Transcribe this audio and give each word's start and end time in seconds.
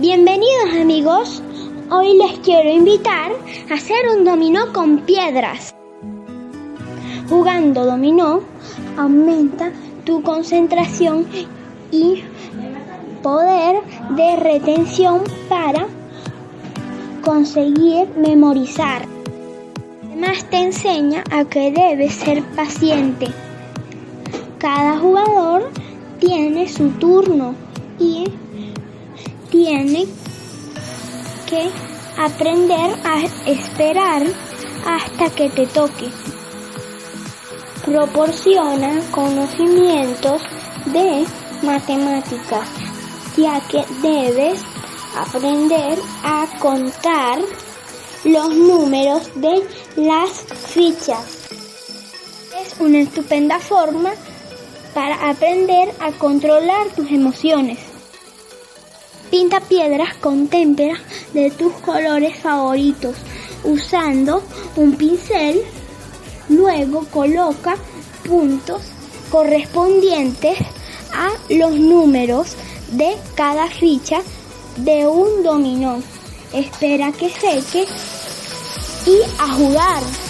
Bienvenidos 0.00 0.80
amigos, 0.80 1.42
hoy 1.90 2.16
les 2.16 2.38
quiero 2.38 2.70
invitar 2.70 3.32
a 3.70 3.74
hacer 3.74 4.08
un 4.16 4.24
dominó 4.24 4.72
con 4.72 5.00
piedras. 5.00 5.74
Jugando 7.28 7.84
dominó 7.84 8.40
aumenta 8.96 9.72
tu 10.06 10.22
concentración 10.22 11.26
y 11.90 12.22
poder 13.22 13.82
de 14.16 14.36
retención 14.36 15.20
para 15.50 15.86
conseguir 17.22 18.08
memorizar. 18.16 19.02
Además 20.06 20.46
te 20.48 20.62
enseña 20.62 21.24
a 21.30 21.44
que 21.44 21.72
debes 21.72 22.14
ser 22.14 22.42
paciente. 22.56 23.26
Cada 24.56 24.96
jugador 24.96 25.70
tiene 26.18 26.70
su 26.70 26.88
turno 26.92 27.54
tiene 29.70 30.04
que 31.48 31.70
aprender 32.18 32.90
a 33.04 33.20
esperar 33.46 34.22
hasta 34.84 35.30
que 35.30 35.48
te 35.48 35.64
toque. 35.68 36.10
Proporciona 37.84 39.00
conocimientos 39.12 40.42
de 40.86 41.24
matemáticas, 41.62 42.68
ya 43.36 43.60
que 43.68 43.84
debes 44.02 44.60
aprender 45.16 46.00
a 46.24 46.48
contar 46.58 47.38
los 48.24 48.48
números 48.52 49.30
de 49.36 49.62
las 49.94 50.30
fichas. 50.66 51.48
Es 52.60 52.74
una 52.80 52.98
estupenda 52.98 53.60
forma 53.60 54.10
para 54.94 55.30
aprender 55.30 55.94
a 56.00 56.10
controlar 56.10 56.88
tus 56.96 57.08
emociones. 57.12 57.89
Pinta 59.30 59.60
piedras 59.60 60.16
con 60.16 60.48
témperas 60.48 60.98
de 61.32 61.50
tus 61.52 61.72
colores 61.74 62.36
favoritos 62.38 63.14
usando 63.62 64.42
un 64.76 64.96
pincel. 64.96 65.62
Luego 66.48 67.06
coloca 67.12 67.76
puntos 68.26 68.82
correspondientes 69.30 70.58
a 71.12 71.30
los 71.48 71.72
números 71.72 72.56
de 72.90 73.16
cada 73.36 73.68
ficha 73.68 74.20
de 74.76 75.06
un 75.06 75.44
dominó. 75.44 76.02
Espera 76.52 77.12
que 77.12 77.30
seque 77.30 77.86
y 79.06 79.16
a 79.38 79.54
jugar. 79.54 80.29